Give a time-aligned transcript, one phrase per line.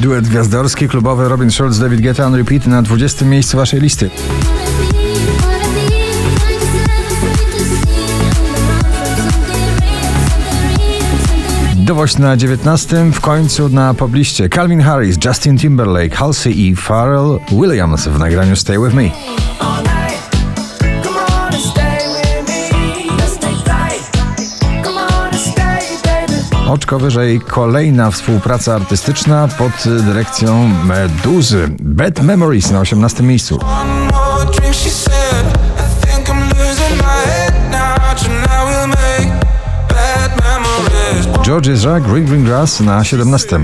[0.00, 3.24] Duet gwiazdorski, klubowy Robin Schulz, David Guetta on repeat na 20.
[3.24, 4.10] miejscu waszej listy.
[11.76, 13.10] Dowość na 19.
[13.12, 18.78] w końcu na pobliście Calvin Harris, Justin Timberlake, Halsey i Pharrell Williams w nagraniu Stay
[18.78, 19.10] With Me.
[26.68, 29.72] Oczko wyżej kolejna współpraca artystyczna pod
[30.04, 31.68] dyrekcją Meduzy.
[31.80, 33.60] Bad Memories na 18 miejscu.
[41.42, 43.60] George Ezra, Green Green Grass na 17.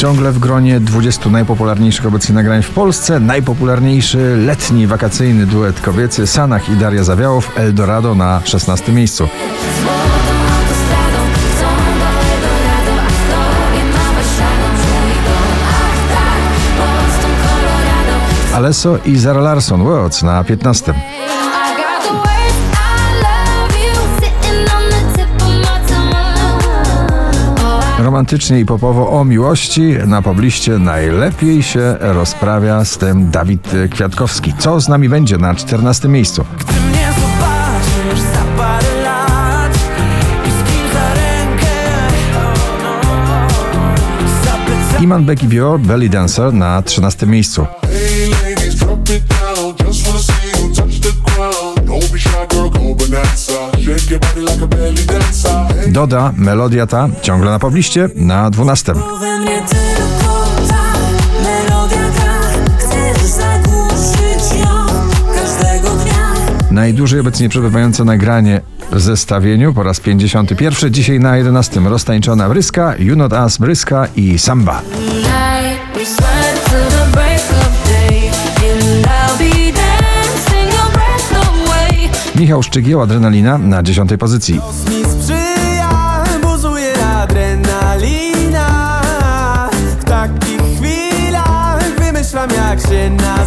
[0.00, 3.20] Ciągle w gronie 20 najpopularniejszych obecnie nagrań w Polsce.
[3.20, 9.28] Najpopularniejszy letni wakacyjny duet kobiecy Sanach i Daria Zawiałow Eldorado na 16 miejscu.
[18.54, 20.94] Alesso i Zara Larsson Words na 15.
[28.20, 34.54] Romantycznie i popowo o miłości na pobliście najlepiej się rozprawia z tym Dawid Kwiatkowski.
[34.58, 36.44] Co z nami będzie na 14 miejscu?
[36.44, 36.80] Plecami
[45.04, 47.66] Iman Becky Bio, Belly Dancer na 13 miejscu.
[47.82, 48.80] Hey ladies,
[55.86, 58.94] Doda, melodia ta, ciągle na pobliście na 12.
[59.20, 60.82] we mnie tylko ta
[61.42, 62.40] melodia gra
[62.78, 64.86] Chcesz zagłuszyć ją
[65.34, 66.32] każdego dnia
[66.70, 68.60] Najdłużej obecnie przebywające nagranie
[68.92, 70.92] w zestawieniu po raz 51.
[70.92, 71.80] Dzisiaj na 11.
[71.80, 74.82] Roztańczona Bryska, You Not Us Bryska i Samba.
[82.40, 84.10] Michał Szczygieł, Adrenalina na 10.
[84.18, 84.60] pozycji.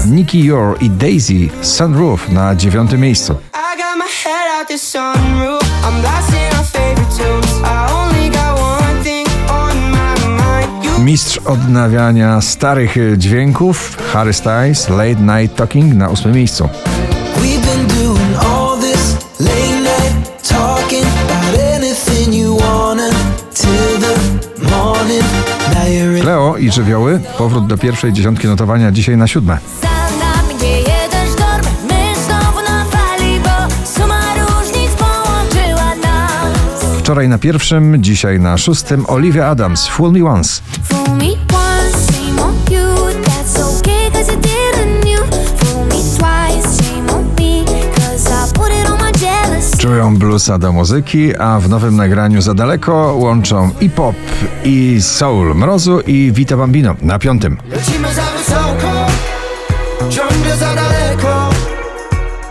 [0.06, 2.92] Nicky Yor i Daisy, Sunroof na 9.
[2.98, 3.36] miejscu.
[11.00, 16.32] Mistrz odnawiania starych dźwięków, Harry Styles, Late Night Talking na 8.
[16.32, 16.70] miejscu.
[26.58, 29.58] I Żywioły, powrót do pierwszej dziesiątki notowania dzisiaj na siódme.
[37.00, 40.62] Wczoraj na pierwszym, dzisiaj na szóstym Olivia Adams, Fool Me Once.
[49.84, 54.16] Czują bluesa do muzyki, a w nowym nagraniu za daleko łączą i pop,
[54.64, 57.58] i soul Mrozu i Vita Bambino na piątym.
[57.70, 59.08] lecimy za wysoko,
[60.10, 61.50] ciągle za daleko.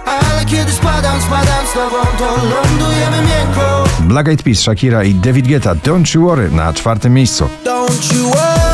[0.06, 3.84] Ale kiedy spadam, spadam z tobą, to lądujemy miękko.
[4.00, 7.48] Black Eyed Peas, Shakira i David Guetta, Don't You Worry na czwartym miejscu.
[7.64, 8.71] Don't you worry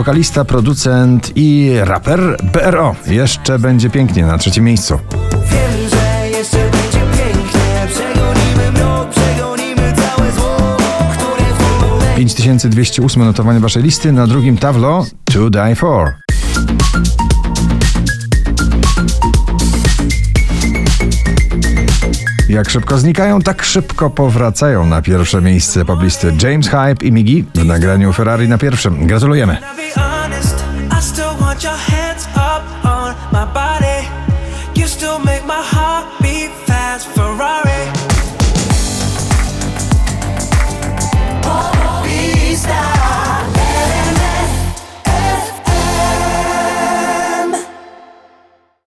[0.00, 2.96] Wokalista, producent i raper BRO.
[3.06, 4.98] Jeszcze będzie pięknie na trzecim miejscu.
[5.32, 10.76] Wiem, że jeszcze będzie pięknie Przegonimy mrok, przegonimy całe zło
[11.12, 16.29] Które w tym momencie 5208 notowanie waszej listy, na drugim Tawlo To Die For.
[22.50, 27.64] Jak szybko znikają, tak szybko powracają na pierwsze miejsce poblisty James Hype i Migi w
[27.64, 29.06] nagraniu Ferrari na pierwszym.
[29.06, 29.56] Gratulujemy.